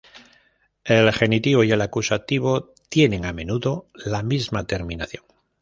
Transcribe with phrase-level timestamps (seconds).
[0.83, 5.23] El genitivo y el acusativo tienen a menudo la misma terminación.